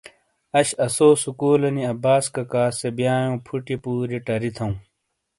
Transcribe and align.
اش 0.59 0.69
آسو 0.85 1.07
سکولینی 1.23 1.83
عباس 1.93 2.25
ککاسے 2.35 2.89
بیائنیوں 2.97 3.43
پھوٹیے 3.45 3.75
پوری 3.83 4.17
ٹری 4.25 4.51
تھوں۔ 4.57 4.73